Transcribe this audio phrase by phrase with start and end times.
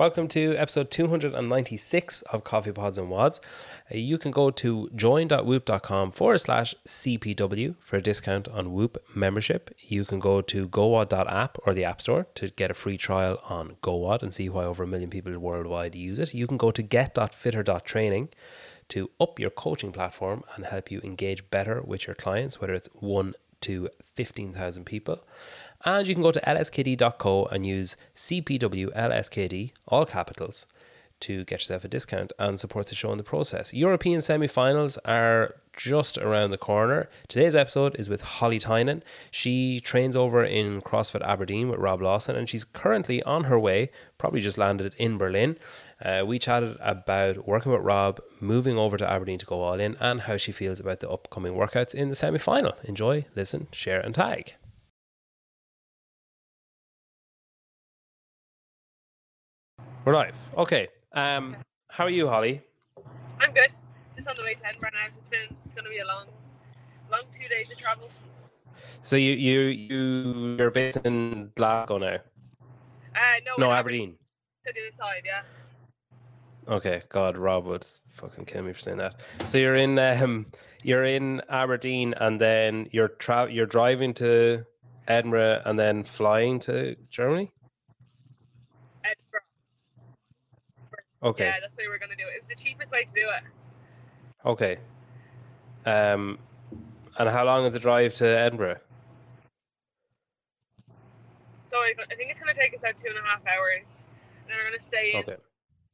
[0.00, 3.38] Welcome to episode 296 of Coffee Pods and WODs.
[3.92, 9.74] Uh, you can go to join.whoop.com forward slash CPW for a discount on Whoop membership.
[9.78, 13.76] You can go to gowod.app or the App Store to get a free trial on
[13.82, 16.32] GoWod and see why over a million people worldwide use it.
[16.32, 18.30] You can go to get.fitr.training
[18.88, 22.88] to up your coaching platform and help you engage better with your clients, whether it's
[22.94, 25.22] one to 15,000 people.
[25.84, 30.66] And you can go to lskd.co and use CPWLSKD, all capitals,
[31.20, 33.72] to get yourself a discount and support the show in the process.
[33.72, 37.08] European semi finals are just around the corner.
[37.28, 39.02] Today's episode is with Holly Tynan.
[39.30, 43.90] She trains over in CrossFit Aberdeen with Rob Lawson, and she's currently on her way,
[44.18, 45.56] probably just landed in Berlin.
[46.02, 49.96] Uh, we chatted about working with Rob, moving over to Aberdeen to go all in,
[50.00, 52.74] and how she feels about the upcoming workouts in the semi final.
[52.84, 54.54] Enjoy, listen, share, and tag.
[60.04, 60.36] We're live.
[60.56, 60.88] Okay.
[61.12, 61.56] Um,
[61.88, 62.62] how are you, Holly?
[63.38, 63.70] I'm good.
[64.16, 65.10] Just on the way to Edinburgh now.
[65.10, 66.26] So it's been it's going to be a long,
[67.10, 68.08] long two days of travel.
[69.02, 72.14] So you you you you're based in Glasgow now?
[73.14, 74.14] Uh, no, No, in Aberdeen.
[74.66, 75.42] To the other side, yeah.
[76.74, 77.02] Okay.
[77.08, 79.20] God, Rob would fucking kill me for saying that.
[79.44, 80.46] So you're in um
[80.82, 84.64] you're in Aberdeen, and then you're tra- you're driving to
[85.06, 87.50] Edinburgh, and then flying to Germany.
[89.04, 89.40] Edinburgh.
[91.22, 91.44] Okay.
[91.44, 92.34] Yeah, that's the way we're going to do it.
[92.34, 93.42] It was the cheapest way to do it.
[94.46, 94.78] Okay.
[95.84, 96.38] Um,
[97.18, 98.78] and how long is the drive to Edinburgh?
[101.64, 104.06] So I, I think it's going to take us about two and a half hours.
[104.42, 105.36] And then we're going to stay in Okay.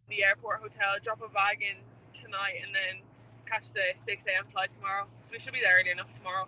[0.08, 1.76] the airport hotel, drop a bag in
[2.18, 3.02] tonight, and then
[3.46, 4.46] catch the 6 a.m.
[4.46, 5.06] flight tomorrow.
[5.22, 6.46] So we should be there early enough tomorrow.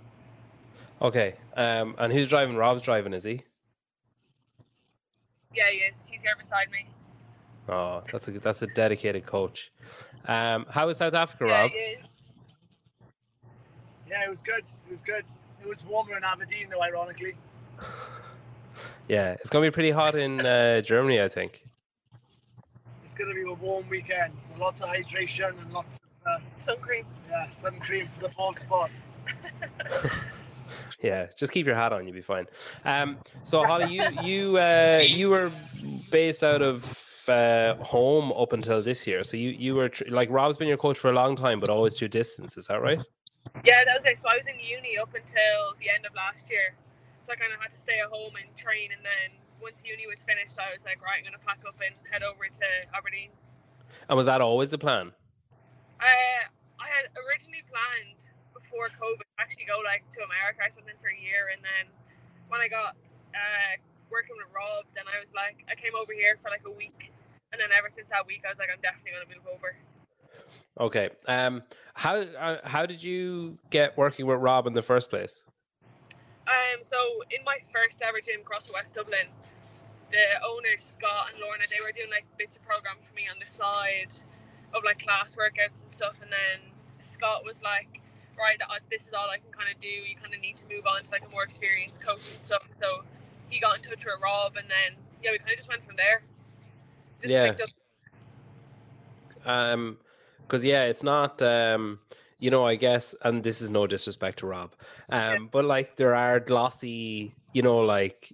[1.03, 1.35] Okay.
[1.57, 2.57] Um, and who's driving?
[2.57, 3.43] Rob's driving, is he?
[5.55, 6.05] Yeah, he is.
[6.07, 6.89] He's here beside me.
[7.69, 9.71] Oh, that's a that's a dedicated coach.
[10.27, 11.71] Um, how was South Africa, yeah, Rob?
[11.71, 12.03] he is.
[14.09, 14.65] Yeah, it was good.
[14.65, 15.25] It was good.
[15.63, 17.35] It was warmer in Aberdeen, though, ironically.
[19.09, 21.65] Yeah, it's gonna be pretty hot in uh, Germany, I think.
[23.03, 25.97] It's going to be a warm weekend, so lots of hydration and lots
[26.27, 27.07] of uh, Sun cream.
[27.31, 28.91] yeah, sun cream for the bald spot.
[31.01, 32.47] Yeah, just keep your hat on, you'll be fine.
[32.85, 35.53] Um, so Holly, you you uh, you were
[36.11, 36.85] based out of
[37.29, 39.25] uh, home up until this year.
[39.25, 41.69] So you you were tr- like Rob's been your coach for a long time, but
[41.69, 42.57] always through distance.
[42.57, 43.01] Is that right?
[43.65, 44.19] Yeah, that was it.
[44.19, 46.77] So I was in uni up until the end of last year.
[47.23, 48.93] So I kind of had to stay at home and train.
[48.93, 51.77] And then once uni was finished, I was like, right, I'm going to pack up
[51.81, 53.31] and head over to Aberdeen.
[54.09, 55.13] And was that always the plan?
[56.01, 56.43] Uh,
[56.79, 58.21] I had originally planned
[58.55, 61.51] before COVID to actually go like to America or something for a year.
[61.53, 61.85] And then
[62.49, 62.97] when I got
[63.35, 63.73] uh,
[64.09, 66.98] working with Rob, then I was like, I came over here for like a week.
[67.53, 69.77] And then ever since that week, I was like, I'm definitely going to move over.
[70.81, 71.11] Okay.
[71.27, 71.63] Um,
[71.95, 75.45] how uh, how did you get working with Rob in the first place?
[76.47, 76.97] Um, so
[77.31, 79.29] in my first ever gym, CrossFit West Dublin,
[80.11, 83.37] the owners Scott and Lorna, they were doing like bits of program for me on
[83.41, 84.15] the side
[84.73, 86.17] of like class workouts and stuff.
[86.23, 88.01] And then Scott was like,
[88.39, 88.61] "Right,
[88.91, 89.89] this is all I can kind of do.
[89.89, 92.65] You kind of need to move on to like a more experienced coach and stuff."
[92.75, 93.03] So
[93.49, 95.97] he got in touch with Rob, and then yeah, we kind of just went from
[95.97, 96.23] there.
[97.23, 97.55] Just Yeah.
[99.45, 99.99] Um,
[100.43, 102.01] because yeah, it's not um,
[102.39, 104.75] you know, I guess, and this is no disrespect to Rob,
[105.11, 108.33] um, but like there are glossy, you know, like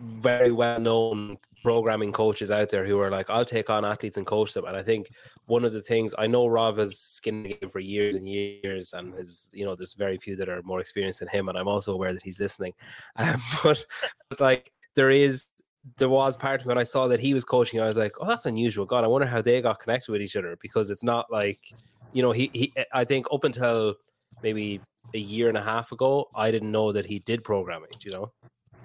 [0.00, 4.26] very well known programming coaches out there who are like, I'll take on athletes and
[4.26, 4.64] coach them.
[4.64, 5.10] And I think
[5.46, 8.92] one of the things I know Rob has skinned the game for years and years,
[8.92, 11.68] and has you know, there's very few that are more experienced than him, and I'm
[11.68, 12.72] also aware that he's listening.
[13.16, 13.84] Um, but,
[14.28, 15.46] but like there is
[15.96, 18.46] there was part when I saw that he was coaching, I was like, oh, that's
[18.46, 18.86] unusual.
[18.86, 21.72] God, I wonder how they got connected with each other because it's not like,
[22.12, 23.94] you know, he, he I think up until
[24.42, 24.80] maybe
[25.14, 28.32] a year and a half ago, I didn't know that he did programming, you know?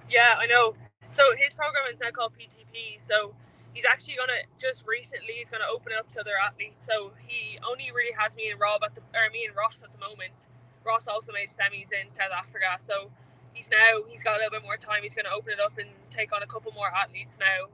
[0.09, 0.75] Yeah, I know.
[1.09, 2.99] So his program is now called PTP.
[2.99, 3.33] So
[3.73, 6.85] he's actually gonna just recently he's gonna open it up to other athletes.
[6.85, 9.91] So he only really has me and Rob at the or me and Ross at
[9.91, 10.47] the moment.
[10.85, 12.77] Ross also made semis in South Africa.
[12.79, 13.11] So
[13.53, 15.03] he's now he's got a little bit more time.
[15.03, 17.65] He's gonna open it up and take on a couple more athletes now.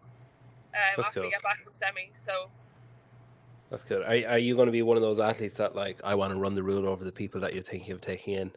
[0.74, 1.32] Um, after we cool.
[1.32, 2.12] get back from semi.
[2.14, 2.50] So
[3.70, 4.04] That's good.
[4.04, 6.40] Are, are you going to be one of those athletes that like I want to
[6.40, 8.52] run the rule over the people that you're thinking of taking in?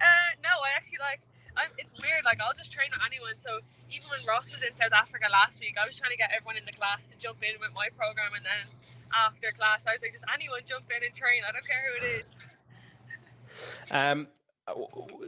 [0.00, 1.20] Uh, no, I actually like.
[1.56, 2.24] I'm, it's weird.
[2.24, 3.36] Like I'll just train with anyone.
[3.36, 3.60] So
[3.90, 6.56] even when Ross was in South Africa last week, I was trying to get everyone
[6.56, 8.72] in the class to jump in with my program, and then
[9.12, 11.42] after class, I was like, just anyone jump in and train.
[11.46, 12.38] I don't care who it is.
[13.90, 14.28] Um,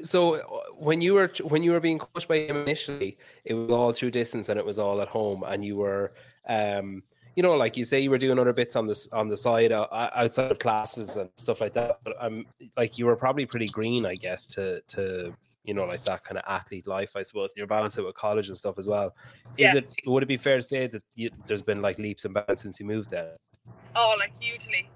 [0.03, 3.93] so when you were when you were being coached by him initially, it was all
[3.93, 6.13] through distance and it was all at home, and you were,
[6.49, 7.03] um,
[7.37, 9.73] you know, like you say, you were doing other bits on this on the side
[9.73, 11.99] uh, outside of classes and stuff like that.
[12.05, 12.47] But um,
[12.77, 15.33] like you were probably pretty green, I guess, to to
[15.65, 17.53] you know like that kind of athlete life, I suppose.
[17.57, 19.15] You're balancing with college and stuff as well.
[19.57, 19.77] Is yeah.
[19.77, 22.63] it would it be fair to say that you, there's been like leaps and bounds
[22.63, 23.37] since you moved there?
[23.95, 24.89] Oh, like hugely.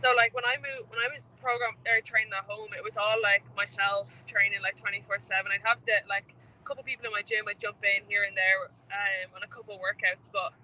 [0.00, 2.96] So like when I moved, when I was program or training at home, it was
[2.96, 5.52] all like myself training like twenty four seven.
[5.52, 7.44] I'd have the like a couple people in my gym.
[7.44, 10.56] I'd jump in here and there um, on a couple workouts, but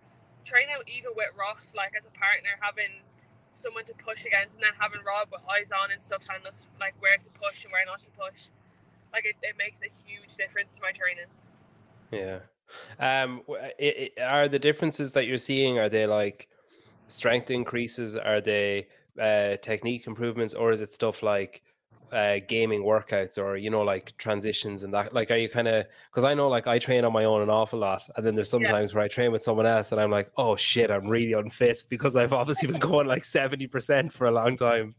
[0.49, 3.05] training even with Ross, like as a partner, having
[3.53, 6.65] someone to push against, and then having Rob with eyes on and stuff, telling us
[6.81, 8.49] like where to push and where not to push,
[9.13, 11.29] like it, it makes a huge difference to my training.
[12.09, 12.41] Yeah.
[12.97, 13.45] Um,
[13.77, 15.79] it, it, are the differences that you're seeing?
[15.79, 16.49] Are they like
[17.07, 18.17] strength increases?
[18.17, 18.89] Are they
[19.21, 21.63] uh, technique improvements, or is it stuff like
[22.13, 25.13] uh, gaming workouts or you know like transitions and that?
[25.15, 27.51] Like, are you kind of because I know like I train on my own an
[27.51, 28.97] awful lot, and then there's sometimes yeah.
[28.97, 32.17] where I train with someone else, and I'm like, oh shit, I'm really unfit because
[32.17, 34.95] I've obviously been going like seventy percent for a long time.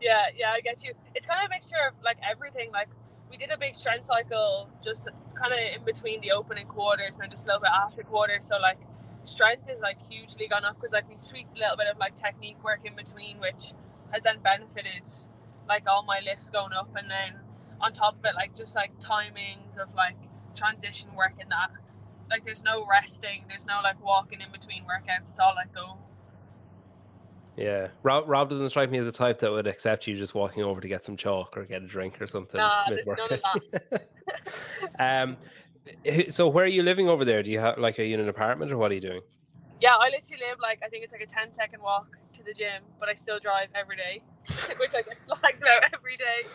[0.00, 0.92] Yeah, yeah, I get you.
[1.14, 2.70] It's kind of a mixture of like everything.
[2.72, 2.88] Like
[3.30, 7.22] we did a big strength cycle just kind of in between the opening quarters and
[7.22, 8.46] then just a little bit after quarters.
[8.46, 8.78] So like
[9.26, 12.14] strength is like hugely gone up because like we've tweaked a little bit of like
[12.14, 13.72] technique work in between, which
[14.12, 15.06] has then benefited
[15.68, 17.40] like all my lifts going up, and then
[17.80, 20.16] on top of it, like just like timings of like
[20.54, 21.70] transition work in that.
[22.30, 25.30] Like there's no resting, there's no like walking in between workouts.
[25.30, 25.98] It's all like go.
[27.56, 30.64] Yeah, Rob, Rob doesn't strike me as a type that would accept you just walking
[30.64, 32.60] over to get some chalk or get a drink or something.
[32.60, 33.40] Nah, there's none of
[33.90, 34.08] that.
[34.98, 35.36] um,
[36.28, 37.42] so where are you living over there?
[37.42, 39.20] Do you have like are you in an apartment or what are you doing?
[39.80, 42.52] Yeah, I literally live like I think it's like a 10 second walk to the
[42.52, 44.22] gym, but I still drive every day,
[44.80, 46.48] which I get slagged about every day.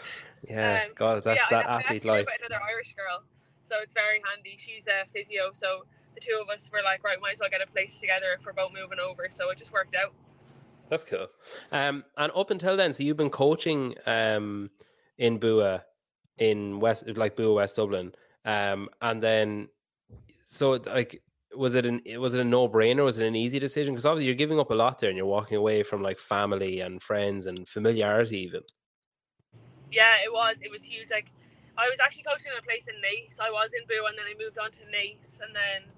[0.48, 2.28] Yeah, um, God, that's yeah, that I, athlete I life.
[2.40, 3.24] another Irish girl,
[3.64, 4.56] so it's very handy.
[4.58, 5.84] She's a physio, so
[6.16, 8.46] the two of us were like, right, might as well get a place together if
[8.46, 9.28] we're both moving over.
[9.30, 10.14] So it just worked out.
[10.90, 11.28] That's cool.
[11.72, 14.72] Um, and up until then, so you've been coaching um
[15.18, 15.84] in Bua,
[16.38, 18.14] in West, like Bua West Dublin.
[18.46, 19.70] Um, and then,
[20.46, 21.22] so like,
[21.56, 23.04] was it an was it a no brainer?
[23.04, 23.94] Was it an easy decision?
[23.94, 26.82] Because obviously you're giving up a lot there, and you're walking away from like family
[26.82, 28.62] and friends and familiarity, even.
[29.92, 30.62] Yeah, it was.
[30.62, 31.10] It was huge.
[31.12, 31.32] Like,
[31.78, 33.40] I was actually coaching in a place in Naas.
[33.40, 35.90] I was in Boo, and then I moved on to Naas, and then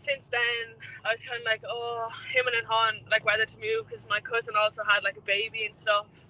[0.00, 3.86] since then I was kind of like, oh, him and Han, like whether to move
[3.86, 6.26] because my cousin also had like a baby and stuff,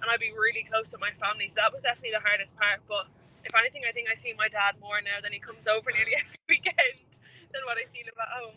[0.00, 1.46] and I'd be really close with my family.
[1.46, 3.06] So that was definitely the hardest part, but
[3.44, 6.14] if anything, I think I see my dad more now than he comes over nearly
[6.18, 6.76] every weekend
[7.52, 8.54] than what I seen him at home.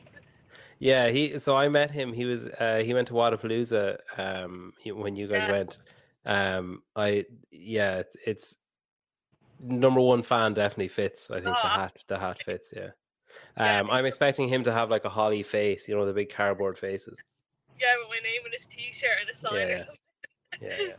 [0.79, 1.37] Yeah, he.
[1.39, 2.13] So I met him.
[2.13, 2.47] He was.
[2.47, 3.97] Uh, he went to Wodapalooza.
[4.17, 5.51] Um, he, when you guys yeah.
[5.51, 5.79] went.
[6.25, 8.57] Um, I yeah, it's, it's,
[9.61, 11.29] number one fan definitely fits.
[11.29, 12.73] I think the hat the hat fits.
[12.75, 12.89] Yeah.
[13.57, 15.87] Um, yeah, I'm expecting him to have like a holly face.
[15.87, 17.21] You know the big cardboard faces.
[17.79, 19.95] Yeah, with my name and his T-shirt and a sign yeah, or something.
[20.61, 20.93] yeah,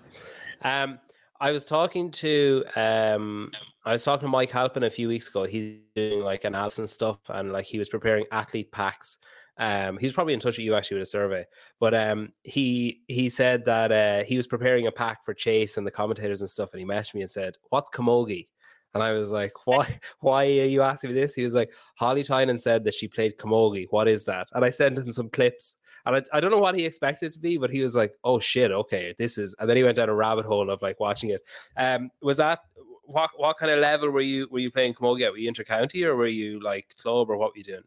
[0.63, 0.83] yeah.
[0.83, 0.99] Um,
[1.41, 3.51] I was talking to um
[3.87, 5.45] I was talking to Mike Halpin a few weeks ago.
[5.45, 9.19] He's doing like analysis and stuff and like he was preparing athlete packs.
[9.59, 11.45] Um he's probably in touch with you actually with a survey.
[11.79, 15.87] But um he he said that uh he was preparing a pack for Chase and
[15.87, 18.49] the commentators and stuff and he messaged me and said, What's camogie?
[18.93, 21.37] And I was like, Why why are you asking me this?
[21.37, 23.87] He was like, Holly Tynan said that she played camogie.
[23.91, 24.49] What is that?
[24.53, 27.39] And I sent him some clips and I, I don't know what he expected to
[27.41, 30.09] be, but he was like, "Oh shit, okay, this is." And then he went down
[30.09, 31.43] a rabbit hole of like watching it.
[31.77, 32.61] Um, was that
[33.07, 33.31] what?
[33.37, 35.33] What kind of level were you were you playing camogie at?
[35.33, 37.85] Were you intercounty or were you like club or what were you doing?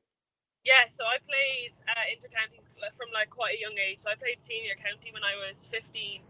[0.66, 4.00] Yeah, so I played uh, intercounties from like quite a young age.
[4.00, 6.22] So I played senior county when I was fifteen.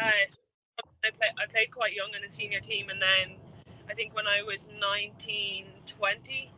[0.00, 0.38] Uh, so
[1.04, 3.36] I played I played quite young in the senior team, and then
[3.90, 6.50] I think when I was 19, 20,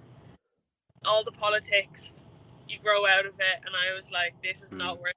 [1.04, 2.16] all the politics
[2.68, 5.02] you grow out of it, and I was like, this is not mm.
[5.02, 5.10] worth.
[5.10, 5.16] It.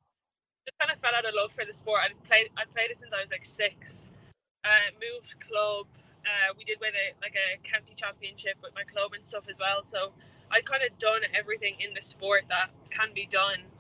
[0.68, 2.02] Just kind of fell out of love for the sport.
[2.04, 2.50] I played.
[2.58, 4.12] I played it since I was like six.
[4.66, 5.86] Uh, moved club.
[6.28, 9.60] Uh, we did win a like a county championship with my club and stuff as
[9.60, 9.86] well.
[9.86, 10.12] So
[10.52, 13.72] I'd kind of done everything in the sport that can be done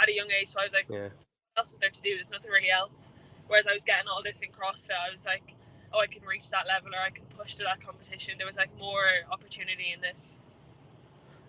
[0.00, 0.48] at a young age.
[0.48, 1.12] So I was like, yeah.
[1.52, 2.14] what else is there to do?
[2.14, 3.12] There's nothing really else.
[3.48, 5.54] Whereas I was getting all this in CrossFit, I was like,
[5.92, 8.34] oh, I can reach that level or I can push to that competition.
[8.38, 10.38] There was like more opportunity in this.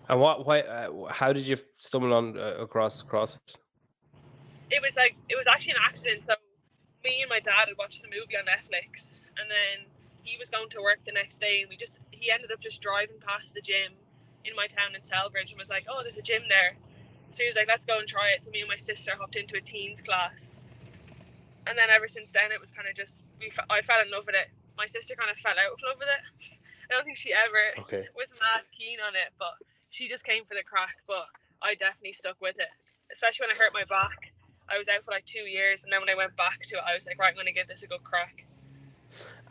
[0.08, 0.44] And what?
[0.46, 0.60] Why?
[0.60, 3.38] Uh, how did you stumble on uh, across CrossFit?
[4.70, 6.22] It was like it was actually an accident.
[6.24, 6.34] So
[7.04, 9.86] me and my dad had watched the movie on Netflix, and then
[10.22, 12.80] he was going to work the next day, and we just he ended up just
[12.80, 13.92] driving past the gym
[14.44, 16.76] in my town in Celbridge and was like, "Oh, there's a gym there."
[17.30, 19.36] So he was like, "Let's go and try it." So me and my sister hopped
[19.36, 20.60] into a teens class,
[21.66, 23.50] and then ever since then, it was kind of just we.
[23.70, 26.08] I fell in love with it my sister kind of fell out of love with
[26.08, 26.22] it.
[26.90, 28.08] I don't think she ever Okay.
[28.16, 29.56] was mad keen on it, but
[29.90, 31.00] she just came for the crack.
[31.06, 31.28] But
[31.62, 32.72] I definitely stuck with it,
[33.12, 34.32] especially when I hurt my back.
[34.68, 36.84] I was out for like two years, and then when I went back to it,
[36.86, 38.46] I was like, right, I'm going to give this a good crack.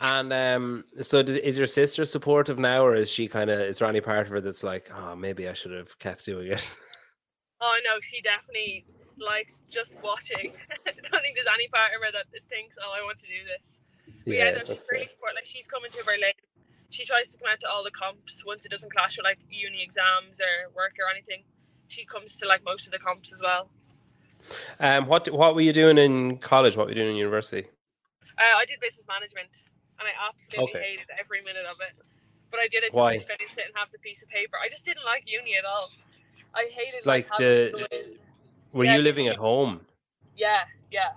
[0.01, 3.59] And um, so is your sister supportive now, or is she kind of?
[3.59, 6.47] Is there any part of her that's like, oh, maybe I should have kept doing
[6.51, 6.75] it?
[7.61, 8.83] Oh no, she definitely
[9.19, 10.53] likes just watching.
[10.87, 13.45] I don't think there's any part of her that thinks, "Oh, I want to do
[13.55, 13.81] this."
[14.25, 15.09] But yeah, no, she's really fair.
[15.09, 15.35] support.
[15.35, 16.33] Like she's coming to Berlin.
[16.89, 19.37] She tries to come out to all the comps once it doesn't clash with like
[19.51, 21.43] uni exams or work or anything.
[21.89, 23.69] She comes to like most of the comps as well.
[24.79, 26.75] Um, what what were you doing in college?
[26.75, 27.67] What were you doing in university?
[28.39, 29.69] Uh, I did business management,
[30.01, 30.97] and I absolutely Okay.
[30.97, 31.93] hated every minute of it.
[32.49, 33.17] But I did it just Why?
[33.17, 34.57] to finish it and have the piece of paper.
[34.61, 35.89] I just didn't like uni at all.
[36.53, 38.17] I hated Like like, having the- to go in-
[38.73, 39.85] Were Yeah, you living at home?
[40.35, 41.11] yeah, yeah.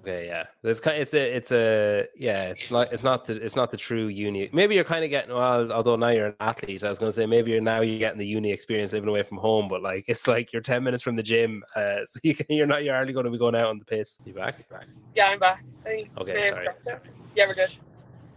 [0.00, 0.44] Okay, yeah.
[0.62, 0.96] There's kind.
[1.00, 1.36] It's a.
[1.36, 2.06] It's a.
[2.14, 2.50] Yeah.
[2.50, 2.92] It's not.
[2.92, 3.34] It's not the.
[3.44, 4.48] It's not the true uni.
[4.52, 5.34] Maybe you're kind of getting.
[5.34, 7.98] Well, although now you're an athlete, I was going to say maybe you're now you're
[7.98, 9.66] getting the uni experience living away from home.
[9.66, 12.66] But like, it's like you're ten minutes from the gym, uh, so you can, you're
[12.66, 12.84] not.
[12.84, 14.18] You're hardly going to be going out on the piss.
[14.24, 14.68] You back?
[14.68, 14.86] Back.
[15.16, 15.64] Yeah, I'm back.
[15.86, 16.66] I Okay, maybe sorry.
[16.84, 17.02] back.
[17.34, 17.76] Yeah, we're good.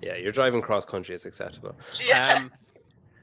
[0.02, 1.16] Yeah, you're driving cross country.
[1.16, 1.76] It's acceptable.
[2.04, 2.36] Yeah.
[2.36, 2.52] Um,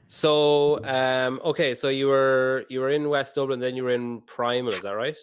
[0.07, 4.21] so um, okay, so you were you were in West Dublin, then you were in
[4.21, 4.73] Primal.
[4.73, 5.17] Is that right?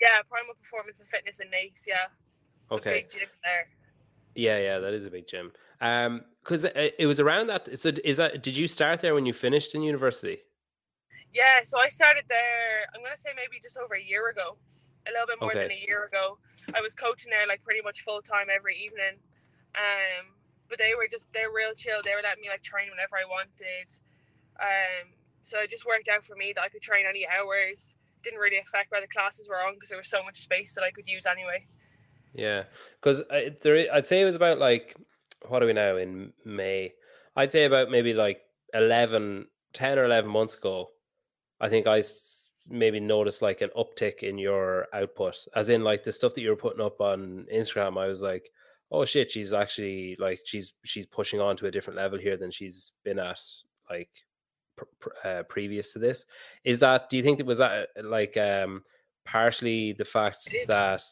[0.00, 2.06] yeah, Primal Performance and Fitness in Naas, yeah.
[2.70, 2.92] The Okay.
[3.00, 3.68] Big gym there.
[4.34, 5.52] Yeah, yeah, that is a big gym.
[5.80, 7.78] Um, because it, it was around that.
[7.78, 8.42] So is that?
[8.42, 10.38] Did you start there when you finished in university?
[11.34, 14.56] Yeah, so I started there, I'm going to say maybe just over a year ago.
[15.06, 16.38] A little bit more than a year ago.
[16.74, 19.16] I was coaching there like pretty much full time every evening.
[19.74, 20.26] Um,
[20.70, 22.00] but they were just, they're real chill.
[22.02, 23.90] They were letting me like train whenever I wanted.
[24.58, 25.12] Um,
[25.42, 27.96] so it just worked out for me that I could train any hours.
[28.22, 30.84] Didn't really affect where the classes were on because there was so much space that
[30.84, 31.66] I could use anyway.
[32.32, 32.64] Yeah,
[33.00, 33.22] because
[33.60, 34.96] there, I'd say it was about like
[35.48, 36.92] what are we now in May?
[37.36, 38.42] I'd say about maybe like
[38.74, 40.90] 11, 10 or eleven months ago.
[41.60, 42.02] I think I
[42.68, 46.50] maybe noticed like an uptick in your output, as in like the stuff that you
[46.50, 47.98] were putting up on Instagram.
[47.98, 48.50] I was like,
[48.90, 52.50] oh shit, she's actually like she's she's pushing on to a different level here than
[52.50, 53.40] she's been at
[53.88, 54.10] like
[54.76, 56.26] pr- pr- uh, previous to this.
[56.64, 57.08] Is that?
[57.10, 58.82] Do you think it was that uh, like um
[59.24, 61.02] partially the fact that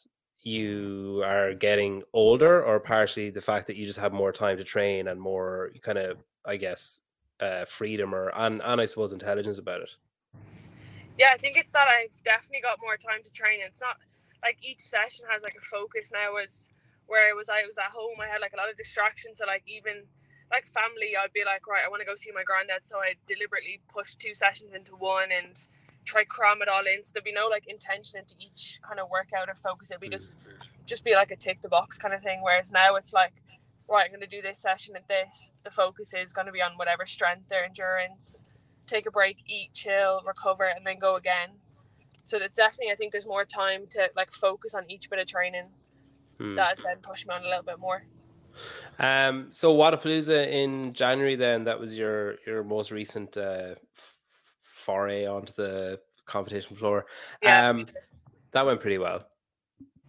[0.43, 4.65] you are getting older, or partially the fact that you just have more time to
[4.65, 7.01] train and more kind of, I guess,
[7.41, 9.91] uh, freedom or and and I suppose intelligence about it.
[11.19, 13.59] Yeah, I think it's that I've definitely got more time to train.
[13.61, 13.97] It's not
[14.43, 16.37] like each session has like a focus now.
[16.37, 16.71] As
[17.09, 18.21] where it was, I was at home.
[18.23, 19.39] I had like a lot of distractions.
[19.39, 20.05] So like even
[20.53, 22.87] like family, I'd be like, right, I want to go see my granddad.
[22.87, 25.59] So I deliberately push two sessions into one and
[26.05, 27.05] try cram it all in.
[27.05, 29.91] So there'd be no like intention into each kind of workout or focus.
[29.91, 30.87] It'd be just mm, mm.
[30.87, 32.41] just be like a tick the box kind of thing.
[32.43, 33.33] Whereas now it's like,
[33.89, 35.53] right, I'm going to do this session at this.
[35.65, 38.45] The focus is going to be on whatever strength or endurance.
[38.87, 41.51] Take a break, eat, chill, recover, and then go again.
[42.25, 45.27] So it's definitely, I think there's more time to like focus on each bit of
[45.27, 45.69] training.
[46.39, 46.55] Hmm.
[46.55, 48.03] That has then pushed me on a little bit more.
[48.99, 53.75] Um, so Wodapalooza in January, then that was your your most recent uh,
[54.61, 57.07] foray onto the competition floor.
[57.43, 57.87] Yeah, Um,
[58.53, 59.27] that went pretty well.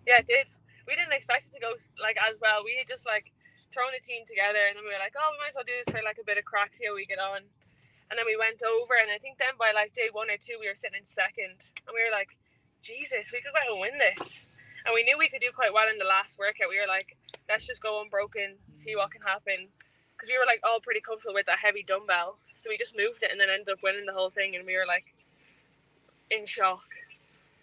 [0.07, 0.47] yeah, it did.
[0.87, 2.63] We didn't expect it to go like as well.
[2.63, 3.31] We had just like
[3.71, 5.77] thrown a team together, and then we were like, oh, we might as well do
[5.77, 7.41] this for like a bit of crack, see how we get on.
[8.09, 10.57] And then we went over, and I think then by like day one or two,
[10.59, 12.33] we were sitting in second, and we were like,
[12.81, 14.47] Jesus, we could go out and win this.
[14.85, 16.69] And we knew we could do quite well in the last workout.
[16.69, 17.17] We were like,
[17.47, 19.67] let's just go unbroken, see what can happen.
[20.15, 22.37] Because we were like all pretty comfortable with that heavy dumbbell.
[22.53, 24.55] So we just moved it and then ended up winning the whole thing.
[24.55, 25.05] And we were like
[26.31, 26.83] in shock.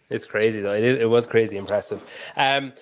[0.08, 0.73] It's crazy though.
[0.73, 2.02] It, is, it was crazy impressive.
[2.37, 2.73] Um,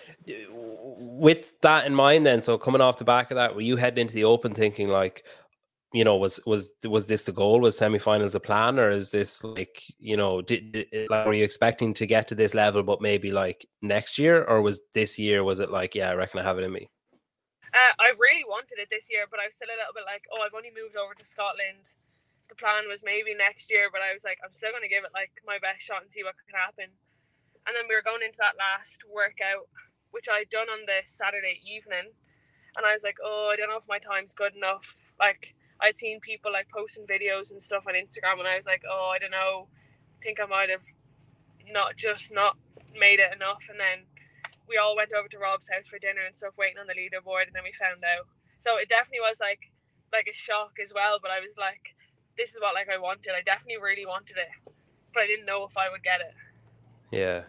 [0.99, 4.03] with that in mind, then, so coming off the back of that, were you heading
[4.03, 5.25] into the open thinking like,
[5.95, 7.61] you know, was was was this the goal?
[7.61, 11.45] Was semifinals a plan, or is this like, you know, did, did like, were you
[11.45, 15.45] expecting to get to this level, but maybe like next year, or was this year?
[15.45, 16.91] Was it like, yeah, I reckon I have it in me?
[17.71, 20.27] Uh, I really wanted it this year, but I was still a little bit like,
[20.35, 21.95] oh, I've only moved over to Scotland.
[22.51, 25.07] The plan was maybe next year, but I was like, I'm still going to give
[25.07, 26.91] it like my best shot and see what can happen.
[27.67, 29.71] And then we were going into that last workout,
[30.11, 32.11] which I'd done on the Saturday evening.
[32.75, 35.15] And I was like, oh, I don't know if my time's good enough.
[35.19, 38.83] Like, I'd seen people like posting videos and stuff on Instagram, and I was like,
[38.89, 39.69] oh, I don't know.
[40.17, 40.85] I think I might have
[41.71, 42.57] not just not
[42.99, 43.67] made it enough.
[43.69, 44.07] And then
[44.69, 47.47] we all went over to Rob's house for dinner and stuff, waiting on the leaderboard,
[47.47, 48.27] and then we found out.
[48.59, 49.73] So it definitely was like
[50.13, 51.19] like a shock as well.
[51.21, 51.95] But I was like,
[52.37, 53.33] this is what like I wanted.
[53.37, 54.73] I definitely really wanted it,
[55.13, 56.35] but I didn't know if I would get it.
[57.11, 57.45] Yeah.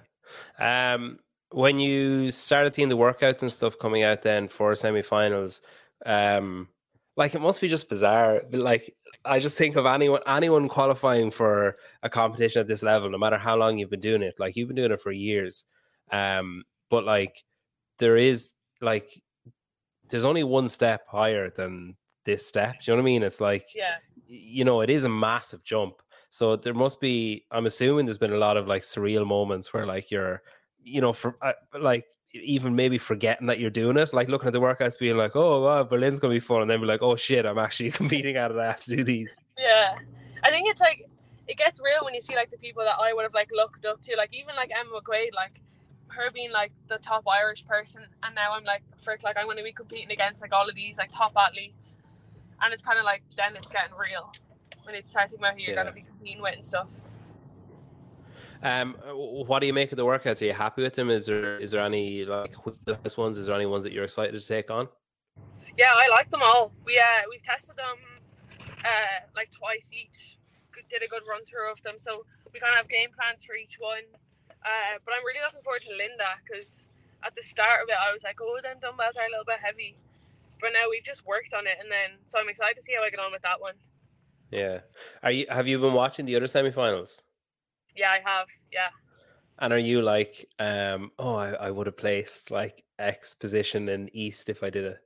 [0.59, 1.19] Um,
[1.51, 5.61] when you started seeing the workouts and stuff coming out then for semifinals,
[6.05, 6.67] um,
[7.15, 8.41] like it must be just bizarre.
[8.51, 13.17] Like I just think of anyone anyone qualifying for a competition at this level, no
[13.17, 14.35] matter how long you've been doing it.
[14.39, 15.65] Like you've been doing it for years.
[16.11, 17.43] Um, but like
[17.97, 19.21] there is like
[20.09, 21.95] there's only one step higher than
[22.25, 22.81] this step.
[22.81, 23.23] Do you know what I mean?
[23.23, 23.95] It's like Yeah.
[24.27, 26.01] you know, it is a massive jump.
[26.29, 27.45] So there must be.
[27.51, 30.41] I'm assuming there's been a lot of like surreal moments where like you're,
[30.83, 32.05] you know, for uh, like
[32.43, 35.61] even maybe forgetting that you're doing it, like looking at the workouts, being like, oh
[35.61, 38.51] wow, Berlin's gonna be fun, and then be like, oh shit, I'm actually competing at
[38.51, 38.57] it.
[38.57, 39.39] I have to do these.
[39.57, 39.95] Yeah.
[40.43, 41.09] I think it's like
[41.47, 43.85] it gets real when you see like the people that I would have like looked
[43.85, 45.53] up to, like even like Emma McQuaid, like
[46.07, 49.63] her being like the top Irish person, and now I'm like frick, like I'm to
[49.63, 51.99] be competing against like all of these like top athletes,
[52.61, 54.31] and it's kind of like then it's getting real
[54.83, 55.83] when it's starting about who you're Yeah.
[55.83, 56.89] going to be competing with and stuff.
[58.65, 60.41] Um, what do you make of the workouts?
[60.41, 61.11] Are you happy with them?
[61.11, 63.37] Is there is there any like wheelhouse ones?
[63.37, 64.89] Is there any ones that you're excited to take on?
[65.77, 66.73] Yeah, I like them all.
[66.83, 67.97] We uh we've tested them
[68.83, 70.39] uh like twice each.
[70.89, 73.55] Did a good run through of them, so we kind of have game plans for
[73.55, 74.03] each one.
[74.49, 76.89] Uh, but I'm really looking forward to Linda because
[77.23, 79.57] at the start of it, I was like, "Oh, them dumbbells are a little bit
[79.61, 79.95] heavy,"
[80.59, 83.03] but now we've just worked on it, and then so I'm excited to see how
[83.03, 83.75] I get on with that one.
[84.51, 84.81] Yeah.
[85.23, 87.21] Are you have you been watching the other semifinals?
[87.95, 88.47] Yeah, I have.
[88.71, 88.89] Yeah,
[89.59, 94.09] And are you like, um, oh, I, I would have placed like X position in
[94.15, 94.97] East if I did it?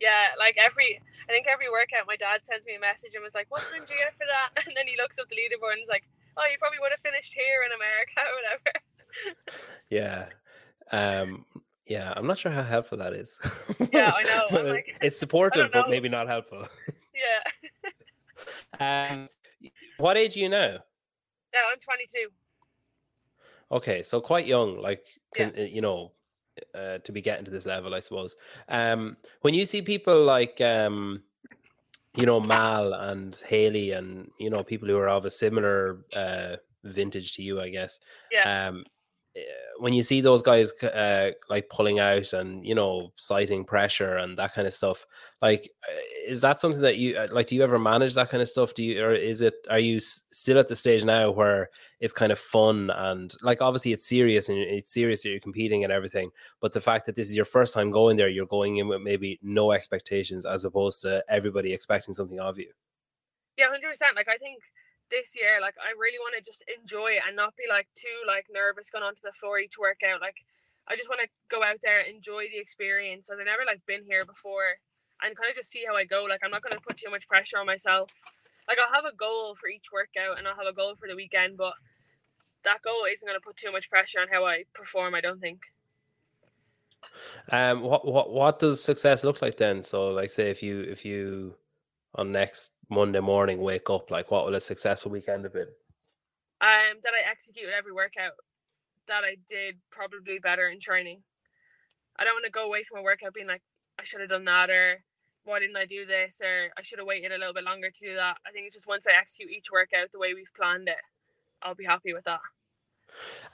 [0.00, 0.28] yeah.
[0.38, 0.98] Like every,
[1.28, 3.84] I think every workout, my dad sends me a message and was like, "What time
[3.86, 6.04] do you get for that?" And then he looks up the leaderboard and is like,
[6.36, 8.72] "Oh, you probably would have finished here in America or whatever."
[9.90, 10.28] Yeah.
[10.92, 11.44] Um,
[11.86, 13.38] yeah, I'm not sure how helpful that is.
[13.92, 14.62] Yeah, I know.
[14.70, 16.66] Like, it's supportive, but maybe not helpful.
[18.80, 19.10] yeah.
[19.10, 19.28] Um,
[19.98, 20.78] what age are you now?
[21.52, 22.28] Yeah, I'm 22.
[23.72, 25.04] Okay, so quite young, like
[25.34, 26.12] can, uh, you know,
[26.74, 28.36] uh, to be getting to this level, I suppose.
[28.68, 31.22] Um, when you see people like, um,
[32.16, 36.56] you know, Mal and Haley, and you know, people who are of a similar uh,
[36.84, 38.00] vintage to you, I guess.
[38.32, 38.68] Yeah.
[38.68, 38.84] Um,
[39.78, 44.36] when you see those guys uh, like pulling out and you know citing pressure and
[44.36, 45.06] that kind of stuff,
[45.40, 47.46] like, uh, is that something that you uh, like?
[47.46, 48.74] Do you ever manage that kind of stuff?
[48.74, 49.54] Do you, or is it?
[49.70, 53.92] Are you still at the stage now where it's kind of fun and like obviously
[53.92, 57.28] it's serious and it's serious that you're competing and everything but the fact that this
[57.28, 61.02] is your first time going there you're going in with maybe no expectations as opposed
[61.02, 62.70] to everybody expecting something of you
[63.58, 64.16] Yeah, 100%.
[64.16, 64.62] Like, I think
[65.10, 68.22] this year, like, I really want to just enjoy it and not be, like, too,
[68.26, 70.20] like, nervous going onto the floor each workout.
[70.20, 70.36] Like,
[70.88, 73.28] I just want to go out there, enjoy the experience.
[73.30, 74.78] I've never, like, been here before
[75.22, 76.24] and kind of just see how I go.
[76.28, 78.10] Like, I'm not going to put too much pressure on myself.
[78.68, 81.16] Like, I'll have a goal for each workout and I'll have a goal for the
[81.16, 81.74] weekend, but
[82.64, 85.40] that goal isn't going to put too much pressure on how I perform, I don't
[85.40, 85.62] think.
[87.50, 91.04] um what what what does success look like then so like say if you if
[91.04, 91.56] you
[92.14, 95.68] on next monday morning wake up like what will a successful weekend have been
[96.60, 98.36] um, that I executed every workout
[99.08, 101.22] that I did probably better in training.
[102.18, 103.62] I don't want to go away from a workout being like,
[103.98, 105.02] I should have done that, or
[105.44, 108.06] why didn't I do this, or I should have waited a little bit longer to
[108.06, 108.36] do that.
[108.46, 110.96] I think it's just once I execute each workout the way we've planned it,
[111.62, 112.40] I'll be happy with that.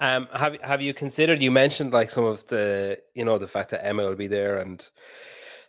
[0.00, 1.40] Um, have have you considered?
[1.40, 4.58] You mentioned like some of the, you know, the fact that Emma will be there,
[4.58, 4.86] and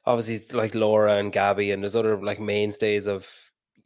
[0.05, 3.31] obviously like Laura and Gabby, and there's other like mainstays of,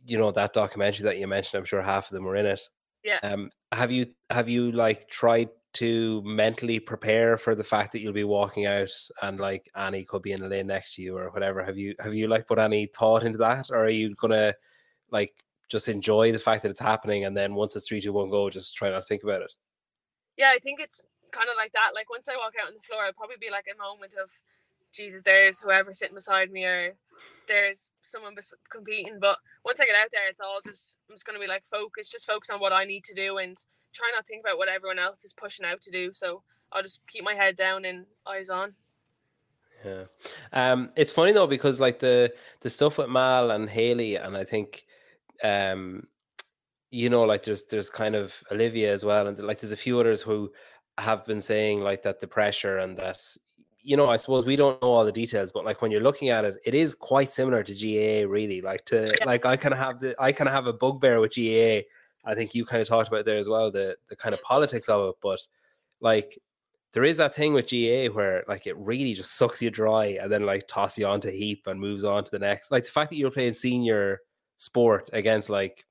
[0.05, 1.59] you know, that documentary that you mentioned.
[1.59, 2.61] I'm sure half of them were in it.
[3.03, 3.19] Yeah.
[3.23, 8.13] Um, have you have you like tried to mentally prepare for the fact that you'll
[8.13, 11.29] be walking out and like Annie could be in a lane next to you or
[11.31, 11.63] whatever?
[11.63, 14.53] Have you have you like put any thought into that, or are you gonna
[15.11, 15.33] like
[15.69, 18.49] just enjoy the fact that it's happening, and then once it's three, two, one, go,
[18.49, 19.53] just try not to think about it?
[20.37, 21.91] Yeah, I think it's kind of like that.
[21.95, 24.29] Like once I walk out on the floor, I'll probably be like a moment of,
[24.93, 26.95] Jesus, there's whoever sitting beside me, or
[27.47, 29.19] there's someone bes- competing.
[29.19, 32.09] But once I get out there, it's all just I'm just gonna be like focus,
[32.09, 33.57] just focus on what I need to do, and
[33.93, 36.11] try not to think about what everyone else is pushing out to do.
[36.13, 38.73] So I'll just keep my head down and eyes on.
[39.85, 40.03] Yeah.
[40.53, 44.43] Um, it's funny though because like the the stuff with Mal and Haley, and I
[44.43, 44.85] think,
[45.43, 46.07] um,
[46.91, 49.99] you know, like there's there's kind of Olivia as well, and like there's a few
[49.99, 50.51] others who
[50.97, 53.21] have been saying like that the pressure and that
[53.83, 56.29] you know I suppose we don't know all the details, but like when you're looking
[56.29, 58.61] at it, it is quite similar to GAA really.
[58.61, 59.25] Like to Yeah.
[59.25, 61.81] like I kind of have the I kind of have a bugbear with GAA.
[62.23, 64.87] I think you kind of talked about there as well the the kind of politics
[64.89, 65.39] of it, but
[65.99, 66.37] like
[66.93, 70.29] there is that thing with GAA where like it really just sucks you dry and
[70.31, 72.69] then like toss you onto a heap and moves on to the next.
[72.71, 74.19] Like the fact that you're playing senior
[74.57, 75.85] sport against like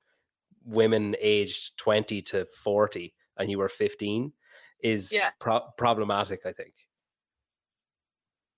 [0.63, 4.31] women aged 20 to 40 and you were 15
[4.83, 5.31] is Yeah.
[5.39, 6.73] pro- problematic, I think.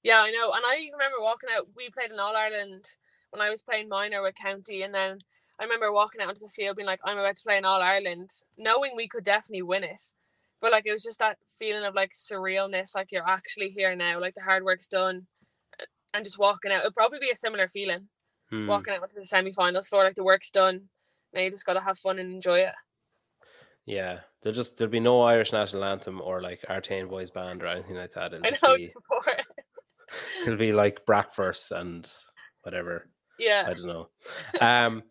[0.04, 0.52] Yeah, I know.
[0.52, 1.68] And I even remember walking out.
[1.76, 2.86] We played in All Ireland
[3.32, 5.20] when I was playing minor with county, and then
[5.60, 7.82] I remember walking out onto the field being like, I'm about to play in All
[7.82, 10.02] Ireland, knowing we could definitely win it.
[10.62, 14.20] But like it was just that feeling of like surrealness, like you're actually here now,
[14.20, 15.28] like the hard work's done,
[16.14, 16.82] and just walking out.
[16.82, 18.10] It'd probably be a similar feeling
[18.50, 18.68] Hmm.
[18.68, 20.90] walking out to the semi-finals floor, like the work's done.
[21.34, 22.76] Now you just got to have fun and enjoy it.
[23.86, 27.68] Yeah, there'll just there'll be no Irish national anthem or like Artane boys band or
[27.68, 28.34] anything like that.
[28.34, 28.88] It'll I know be.
[30.42, 32.12] it'll be like Bratwurst and
[32.62, 33.10] whatever.
[33.40, 33.66] yeah.
[33.68, 34.10] I don't know.
[34.62, 35.04] Um,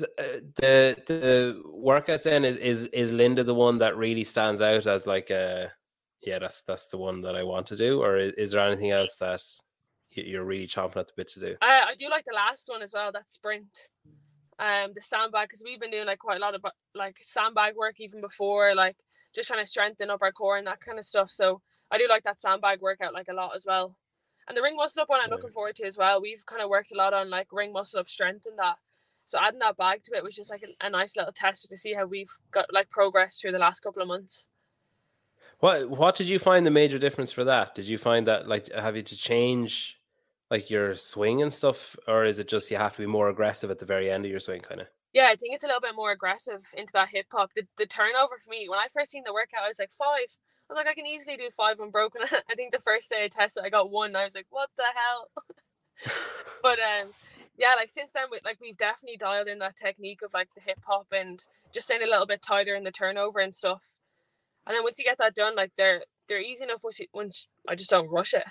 [0.00, 4.86] uh, the the workout then is is is Linda the one that really stands out
[4.86, 5.72] as like a
[6.22, 8.92] yeah that's that's the one that I want to do, or is, is there anything
[8.92, 9.42] else that
[10.10, 11.56] you're really chomping at the bit to do?
[11.60, 13.88] I, I do like the last one as well, that sprint.
[14.60, 17.94] Um, the sandbag because we've been doing like quite a lot of like sandbag work
[17.98, 18.96] even before, like
[19.34, 21.30] just trying to strengthen up our core and that kind of stuff.
[21.30, 23.96] So I do like that sandbag workout like a lot as well.
[24.48, 26.20] And the ring muscle up one I'm looking forward to as well.
[26.20, 28.76] We've kind of worked a lot on like ring muscle up strength and that.
[29.26, 31.76] So adding that bag to it was just like a, a nice little tester to
[31.76, 34.48] see how we've got like progress through the last couple of months.
[35.60, 37.74] What what did you find the major difference for that?
[37.74, 39.98] Did you find that like have you to change
[40.50, 43.70] like your swing and stuff, or is it just you have to be more aggressive
[43.70, 44.86] at the very end of your swing, kind of?
[45.12, 47.50] Yeah, I think it's a little bit more aggressive into that hip hop.
[47.54, 50.36] The, the turnover for me, when I first seen the workout, I was like five.
[50.68, 52.22] I was like, I can easily do five unbroken.
[52.50, 54.14] I think the first day I tested, I got one.
[54.16, 55.30] I was like, what the hell?
[56.62, 57.10] but um,
[57.58, 60.60] yeah, like since then, we, like we've definitely dialed in that technique of like the
[60.60, 61.40] hip hop and
[61.72, 63.96] just staying a little bit tighter in the turnover and stuff.
[64.66, 67.48] And then once you get that done, like they're they're easy enough once, you, once
[67.66, 68.44] I just don't rush it.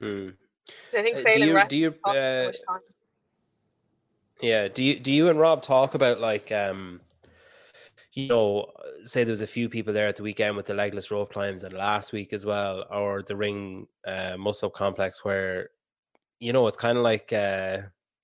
[0.00, 0.30] Hmm.
[0.96, 2.52] I think Uh, do you- do you, uh.
[4.40, 4.68] Yeah.
[4.68, 7.00] Do you do you and Rob talk about like um
[8.18, 8.66] you know,
[9.04, 11.62] say there was a few people there at the weekend with the legless rope climbs
[11.64, 15.70] and last week as well, or the ring uh muscle complex where
[16.40, 17.78] you know it's kind of like uh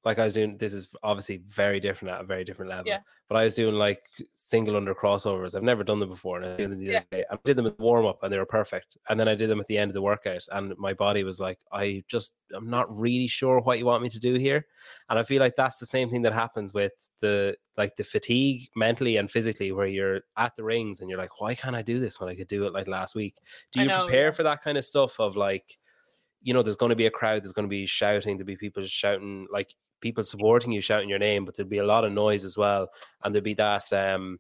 [0.05, 2.87] like I was doing this is obviously very different at a very different level.
[2.87, 2.99] Yeah.
[3.29, 5.55] But I was doing like single under crossovers.
[5.55, 6.37] I've never done them before.
[6.37, 6.99] And I did them the Yeah.
[6.99, 7.25] other day.
[7.31, 8.99] I did them at warm up and they were perfect.
[9.09, 10.43] And then I did them at the end of the workout.
[10.53, 14.11] And my body was like, I just I'm not really sure what you want me
[14.11, 14.67] to do here.
[15.09, 18.69] And I feel like that's the same thing that happens with the like the fatigue
[18.77, 21.99] mentally and physically where you're at the rings and you're like, why can't I do
[21.99, 23.37] this when I could do it like last week?
[23.73, 24.31] Do you know, prepare yeah.
[24.33, 25.79] for that kind of stuff of like,
[26.45, 28.57] you know, there's going to be a crowd, there's going to be shouting, there'll be
[28.57, 32.13] people shouting, like people supporting you, shouting your name, but there'll be a lot of
[32.13, 32.89] noise as well.
[33.25, 34.39] And there'll be that, um,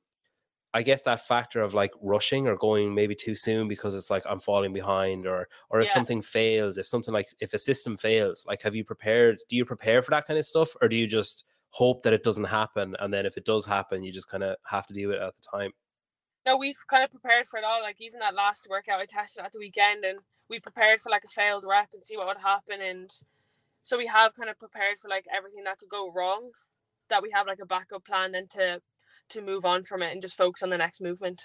[0.75, 4.25] I guess that factor of like rushing or going maybe too soon because it's like
[4.27, 5.91] I'm falling behind or or if Yeah.
[5.91, 9.39] something fails, if something like if a system fails, like have you prepared?
[9.49, 12.25] Do you prepare for that kind of stuff or do you just hope that it
[12.25, 15.11] doesn't happen and then if it does happen, you just kind of have to deal
[15.11, 15.73] with it at the time?
[16.47, 17.81] No, we've kind of prepared for it all.
[17.83, 21.25] Like even that last workout I tested at the weekend, and we prepared for like
[21.25, 22.81] a failed rep and see what would happen.
[22.81, 23.11] And
[23.83, 26.51] so we have kind of prepared for like everything that could go wrong.
[27.11, 28.81] That we have like a backup plan then to
[29.31, 31.43] to move on from it and just focus on the next movement.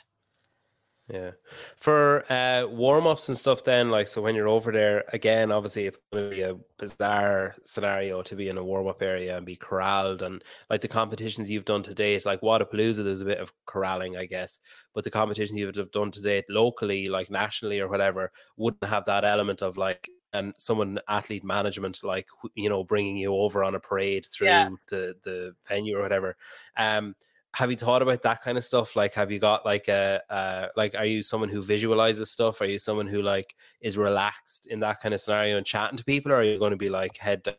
[1.12, 1.32] Yeah.
[1.78, 5.88] For uh warm ups and stuff then, like so when you're over there, again, obviously
[5.88, 9.56] it's gonna be a bizarre scenario to be in a warm up area and be
[9.56, 13.52] corralled and like the competitions you've done to date, like Wodapalooza, there's a bit of
[13.66, 14.60] corralling, I guess.
[14.94, 18.84] But the competitions you would have done to date locally, like nationally or whatever, wouldn't
[18.84, 23.64] have that element of like and someone athlete management like you know bringing you over
[23.64, 24.70] on a parade through Yeah.
[24.90, 26.38] the the venue or whatever
[26.78, 27.16] um
[27.56, 30.68] have you thought about that kind of stuff like have you got like a uh
[30.76, 34.80] like are you someone who visualizes stuff are you someone who like is relaxed in
[34.80, 37.18] that kind of scenario and chatting to people or are you going to be like
[37.18, 37.56] head down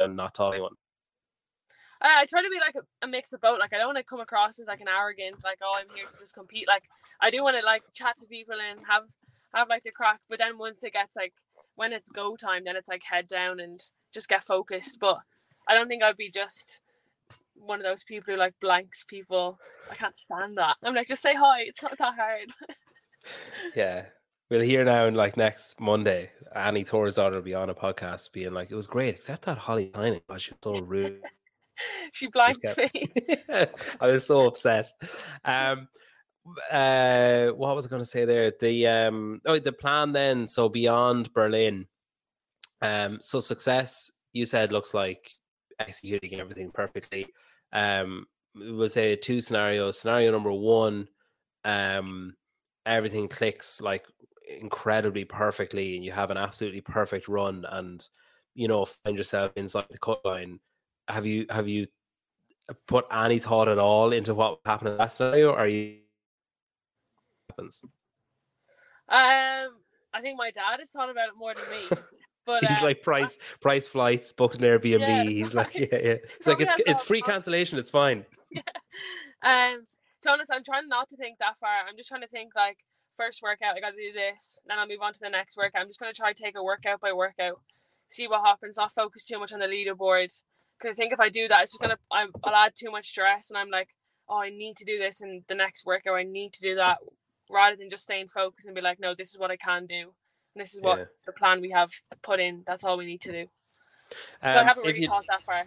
[0.00, 0.74] and not talking anyone
[2.02, 3.58] Uh, I try to be like a, a mix of both.
[3.58, 6.04] Like I don't want to come across as like an arrogant, like oh I'm here
[6.04, 6.68] to just compete.
[6.68, 6.84] Like
[7.20, 9.04] I do want to like chat to people and have
[9.54, 10.20] have like the crack.
[10.28, 11.32] But then once it gets like
[11.76, 13.80] when it's go time, then it's like head down and
[14.12, 14.98] just get focused.
[15.00, 15.18] But
[15.66, 16.80] I don't think I'd be just
[17.54, 19.58] one of those people who like blanks people.
[19.90, 20.76] I can't stand that.
[20.82, 21.62] I'm like just say hi.
[21.62, 22.50] It's not that hard.
[23.74, 24.04] yeah
[24.50, 28.52] we'll hear now in like next monday Annie Thorisdottir will be on a podcast being
[28.52, 31.22] like it was great except that holly Tynan, God, she was so rude
[32.12, 32.90] she blanked me.
[34.00, 34.92] I was so upset.
[35.44, 35.88] Um,
[36.70, 38.52] uh, what was I going to say there?
[38.58, 40.46] The um, oh, the plan then.
[40.46, 41.86] So beyond Berlin,
[42.82, 44.10] um, so success.
[44.32, 45.30] You said looks like
[45.78, 47.26] executing everything perfectly.
[47.74, 49.98] Um, we'll say two scenarios.
[49.98, 51.08] Scenario number one,
[51.64, 52.34] um,
[52.86, 54.06] everything clicks like
[54.60, 58.08] incredibly perfectly, and you have an absolutely perfect run, and
[58.54, 60.60] you know find yourself inside the cut line.
[61.08, 61.86] Have you have you
[62.86, 65.50] put any thought at all into what happened happen in that scenario?
[65.50, 65.98] Or are you
[67.50, 67.84] happens?
[69.08, 69.74] Um,
[70.12, 72.04] I think my dad has thought about it more than me.
[72.46, 75.00] But He's uh, like price price flights, booked an Airbnb.
[75.00, 76.16] Yeah, He's like, yeah, yeah.
[76.38, 77.78] He's like, it's it's free the- cancellation.
[77.78, 78.24] It's fine.
[79.42, 79.86] Um,
[80.22, 81.68] to honest, I'm trying not to think that far.
[81.86, 82.78] I'm just trying to think like
[83.18, 85.82] first workout, I got to do this, then I'll move on to the next workout.
[85.82, 87.60] I'm just gonna try to take a workout by workout,
[88.08, 88.78] see what happens.
[88.78, 90.32] Not focus too much on the leaderboard
[90.78, 93.08] because I think if I do that, it's just gonna I'm, I'll add too much
[93.08, 93.88] stress, and I'm like,
[94.28, 96.14] oh, I need to do this in the next workout.
[96.14, 96.98] I need to do that,
[97.50, 100.14] rather than just staying focused and be like, no, this is what I can do,
[100.56, 101.04] this is what Yeah.
[101.26, 101.90] the plan we have
[102.22, 102.62] put in.
[102.66, 103.46] That's all we need to do.
[104.10, 105.64] So I Um, haven't really you thought that far.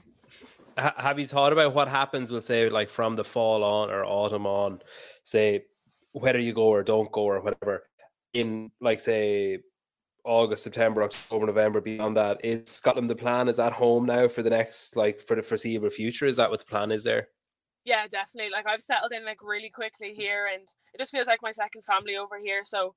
[0.78, 2.32] ha- have you thought about what happens?
[2.32, 4.82] We'll say like from the fall on or autumn on,
[5.24, 5.66] say
[6.12, 7.90] whether you go or don't go or whatever.
[8.34, 9.60] In like say
[10.24, 13.48] August, September, October, November, beyond that, is Scotland the plan?
[13.48, 16.26] Is at home now for the next like for the foreseeable future?
[16.26, 17.30] Is that what the plan is there?
[17.86, 18.52] Yeah, definitely.
[18.52, 21.84] Like I've settled in like really quickly here, and it just feels like my second
[21.84, 22.64] family over here.
[22.66, 22.94] So,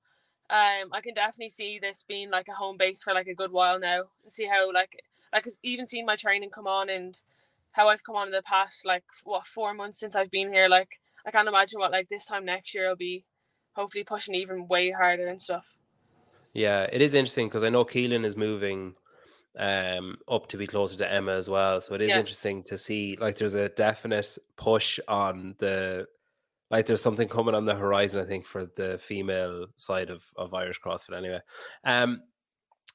[0.51, 3.53] um, I can definitely see this being like a home base for like a good
[3.53, 4.05] while now.
[4.29, 7.21] See how like like even seeing my training come on and
[7.73, 10.69] how I've come on in the past like what four months since I've been here.
[10.69, 13.25] Like I can't imagine what like this time next year I'll be.
[13.77, 15.77] Hopefully, pushing even way harder and stuff.
[16.53, 18.95] Yeah, it is interesting because I know Keelan is moving
[19.59, 21.81] um up to be closer to Emma as well.
[21.81, 22.19] So it is Yeah.
[22.19, 26.07] interesting to see like there's a definite push on the
[26.71, 30.55] like there's something coming on the horizon, I think, for the female side of, of
[30.55, 31.41] Irish CrossFit anyway.
[31.85, 32.23] Um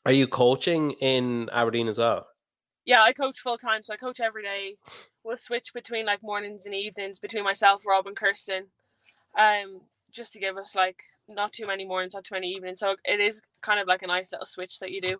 [0.06, 2.28] are you coaching in Aberdeen as well?
[2.86, 4.76] Yeah, I coach full time, so I coach every day.
[5.24, 8.68] We'll switch between like mornings and evenings between myself, Rob, and Kirsten,
[9.36, 12.80] um, just to give us like not too many mornings, not too many evenings.
[12.80, 15.18] So it is kind of like a nice little switch that you do.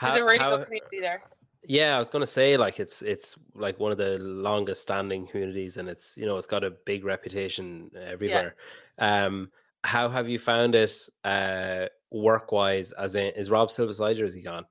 [0.00, 1.22] There's a really how- good community there.
[1.64, 5.76] Yeah, I was gonna say like it's it's like one of the longest standing communities,
[5.76, 8.54] and it's you know it's got a big reputation everywhere.
[8.98, 9.50] Um,
[9.84, 12.92] how have you found it uh, work wise?
[12.92, 14.24] As in, is Rob still beside you?
[14.24, 14.66] Is he gone?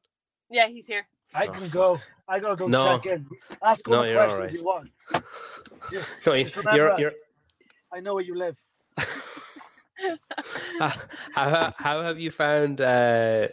[0.50, 1.08] Yeah, he's here.
[1.36, 1.72] I Oh, can fuck.
[1.72, 2.00] go.
[2.28, 2.98] I gotta go No.
[2.98, 3.28] check in.
[3.64, 4.54] Ask all No, the questions right.
[4.54, 4.92] you want.
[5.92, 7.14] Just, No, you- just you're remember, you're.
[7.94, 8.58] I know where you live.
[10.80, 10.92] how,
[11.34, 13.48] how how have you found uh,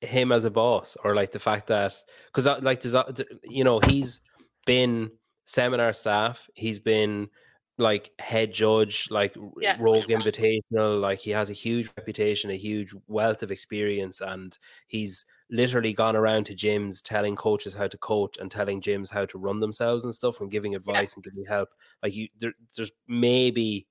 [0.00, 1.94] him as a boss, or like the fact that
[2.26, 2.94] because like there's
[3.44, 4.20] you know he's
[4.66, 5.10] been
[5.44, 7.28] seminar staff, he's been
[7.78, 9.76] like head judge, like Yeah.
[9.80, 14.58] Rogue Invitational, like he has a huge reputation, a huge wealth of experience, and
[14.88, 19.24] he's literally gone around to gyms telling coaches how to coach and telling gyms how
[19.26, 21.70] to run themselves and stuff and giving advice and giving help.
[22.02, 23.86] Like you, there, there's maybe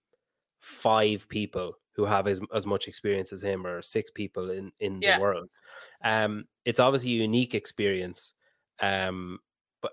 [0.59, 5.01] five people who have as, as much experience as him or six people in in
[5.01, 5.17] Yeah.
[5.17, 5.49] the world
[6.03, 8.33] um it's obviously a unique experience
[8.81, 9.39] um
[9.81, 9.91] but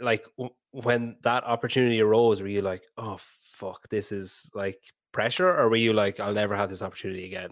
[0.00, 4.80] like w- when that opportunity arose were you like oh fuck this is like
[5.12, 7.50] pressure or were you like i'll never have this opportunity again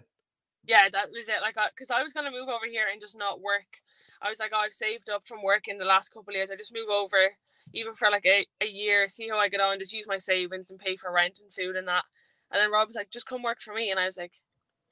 [0.65, 1.41] Yeah, that was it.
[1.43, 3.81] Like, because I was gonna move over here and just not work.
[4.23, 6.51] I was like, oh, I've saved up from work in the last couple of years.
[6.51, 7.37] I just move over,
[7.73, 10.71] even for like a, a year, see how I get on, just use my savings
[10.71, 12.05] and pay for rent and food and that.
[12.51, 14.35] And then Rob was like, just come work for me, and I was like,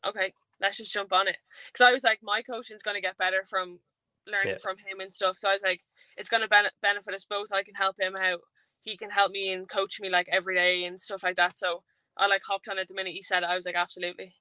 [0.07, 1.37] okay, let's just jump on it.
[1.73, 3.81] Because I was like, my coaching's gonna get better from
[4.27, 4.59] learning Yeah.
[4.59, 5.37] from him and stuff.
[5.39, 5.81] So I was like,
[6.17, 7.53] it's gonna ben- benefit us both.
[7.53, 8.41] I can help him out.
[8.83, 11.57] He can help me and coach me like every day and stuff like that.
[11.59, 11.83] So
[12.17, 13.49] I like hopped on it the minute he said it.
[13.49, 14.35] I was like, absolutely.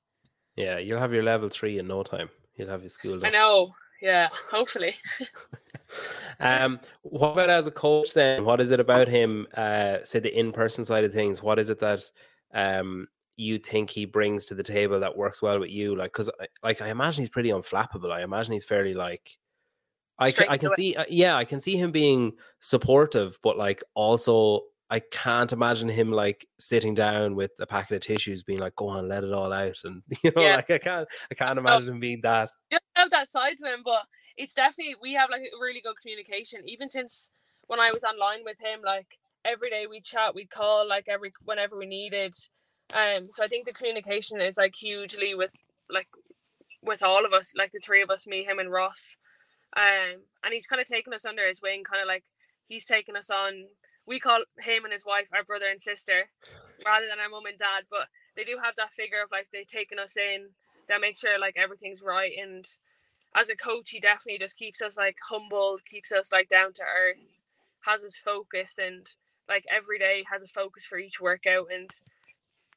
[0.55, 3.73] yeah you'll have your level three in no time you'll have your school I know.
[4.01, 4.95] Yeah, hopefully.
[6.39, 10.37] um what about as a coach then what is it about him uh say the
[10.37, 12.03] in-person side of things what is it that
[12.53, 16.29] um you think he brings to the table that works well with you like because
[16.63, 19.37] like i imagine he's pretty unflappable i imagine he's fairly like
[20.19, 20.75] i can, I can it.
[20.75, 25.87] see uh, yeah i can see him being supportive but like also i can't imagine
[25.87, 29.31] him like sitting down with a packet of tissues being like go on let it
[29.31, 30.55] all out and you know Yeah.
[30.55, 33.81] like i can't i can't imagine him being that Just have that side to him,
[33.85, 34.01] but
[34.35, 36.67] it's definitely we have like a really good communication.
[36.67, 37.29] Even since
[37.67, 41.31] when I was online with him, like every day we'd chat, we'd call like every
[41.45, 42.35] whenever we needed.
[42.93, 45.55] Um, so I think the communication is like hugely with
[45.89, 46.07] like
[46.81, 49.17] with all of us, like the three of us, me, him, and Ross.
[49.75, 52.23] Um, and he's kind of taken us under his wing, kind of like
[52.67, 53.65] he's taken us on.
[54.05, 56.29] We call him and his wife our brother and sister,
[56.85, 57.83] rather than our mum and dad.
[57.89, 60.49] But they do have that figure of like they've taken us in.
[60.87, 62.31] They make sure like everything's right.
[62.41, 62.65] And
[63.35, 66.83] as a coach, he definitely just keeps us like humbled, keeps us like down to
[66.83, 67.41] earth,
[67.85, 69.07] has us focused, and
[69.49, 71.91] like every day has a focus for each workout, and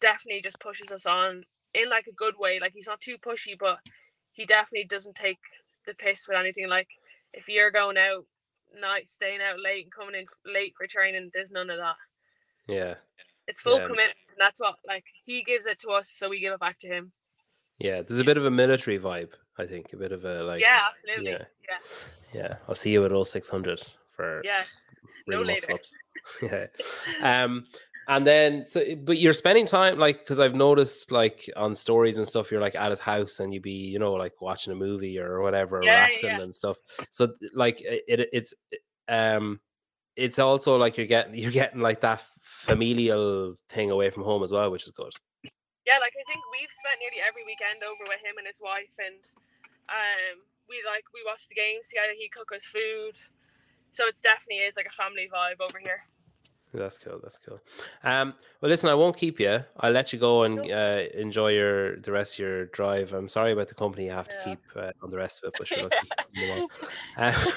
[0.00, 2.58] definitely just pushes us on in like a good way.
[2.60, 3.78] Like he's not too pushy, but
[4.32, 5.38] he definitely doesn't take
[5.86, 6.68] the piss with anything.
[6.68, 6.88] Like
[7.32, 8.26] if you're going out
[8.80, 11.96] night, staying out late and coming in late for training, there's none of that.
[12.68, 12.94] yeah
[13.48, 13.84] It's full Yeah.
[13.84, 16.78] commitment, and that's what like he gives it to us, so we give it back
[16.80, 17.12] to him.
[17.78, 20.60] Yeah, there's a bit of a military vibe I think a bit of a like.
[20.60, 21.30] yeah, absolutely.
[21.32, 21.44] yeah.
[21.68, 21.78] Yeah,
[22.40, 23.82] Yeah, I'll see you at all six hundred
[24.14, 24.64] for yeah.
[25.26, 25.78] no later.
[26.42, 26.66] yeah.
[27.22, 27.66] Um,
[28.08, 32.26] and then so, but you're spending time like because I've noticed like on stories and
[32.26, 35.18] stuff, you're like at his house and you'd be you know like watching a movie
[35.18, 36.40] or whatever, Yeah, relaxing yeah.
[36.40, 36.78] and stuff.
[37.10, 38.54] So like it, it it's
[39.08, 39.60] um
[40.16, 44.52] it's also like you're getting you're getting like that familial thing away from home as
[44.52, 45.12] well, which is good.
[45.86, 48.94] Yeah, like I think we've spent nearly every weekend over with him and his wife,
[49.00, 49.22] and
[49.88, 52.12] um, we like we watch the games together.
[52.16, 53.16] He cook us food,
[53.90, 56.04] so it's definitely is like a family vibe over here.
[56.72, 57.18] That's cool.
[57.22, 57.60] That's cool.
[58.04, 59.60] Um, well, listen, I won't keep you.
[59.80, 63.12] I'll let you go and uh, enjoy your the rest of your drive.
[63.12, 64.44] I'm sorry about the company you have to Yeah.
[64.44, 65.82] keep uh, on the rest of it, but sure.
[65.82, 65.92] look,
[66.32, 66.68] you know
[67.16, 67.40] what.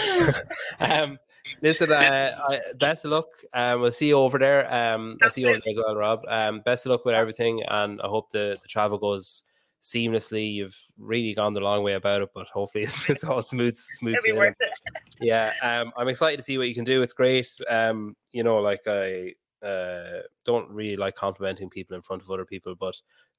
[0.00, 0.32] Uh,
[0.80, 1.18] um,
[1.62, 3.26] listen, uh, I, best of luck.
[3.52, 4.72] Um, we'll see you over there.
[4.72, 6.24] Um, I'll see you over there as well, Rob.
[6.28, 9.42] Um, best of luck with everything, and I hope the, the travel goes
[9.82, 10.54] seamlessly.
[10.54, 14.16] You've really gone the long way about it, but hopefully it's, it's all smooth, smooth
[14.20, 14.54] sailing
[15.20, 18.58] yeah um i'm excited to see what you can do it's great um you know
[18.58, 19.32] like i
[19.66, 22.94] uh don't really like complimenting people in front of other people but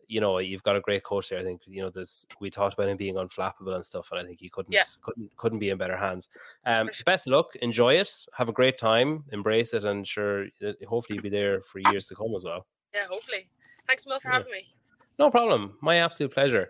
[0.06, 2.73] you know you've got a great coach there i think you know there's we talked
[2.73, 4.84] about him being unflappable and stuff and i think he couldn't Yeah.
[5.02, 6.28] couldn't couldn't be in better hands
[6.65, 7.04] um sure.
[7.06, 10.47] best luck enjoy it have a great time embrace it and sure
[10.86, 13.47] hopefully you'll be there for years to come as well Yeah, hopefully.
[13.88, 14.34] Thanks so much for Yeah.
[14.39, 14.67] having me.
[15.20, 15.74] No problem.
[15.82, 16.70] My absolute pleasure